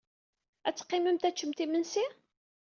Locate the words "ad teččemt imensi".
1.27-2.05